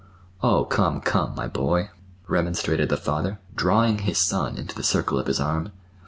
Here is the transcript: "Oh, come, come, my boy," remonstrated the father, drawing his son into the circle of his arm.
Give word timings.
"Oh, 0.41 0.65
come, 0.65 0.99
come, 0.99 1.35
my 1.35 1.45
boy," 1.45 1.91
remonstrated 2.27 2.89
the 2.89 2.97
father, 2.97 3.37
drawing 3.55 3.99
his 3.99 4.17
son 4.17 4.57
into 4.57 4.73
the 4.73 4.81
circle 4.81 5.19
of 5.19 5.27
his 5.27 5.39
arm. 5.39 5.73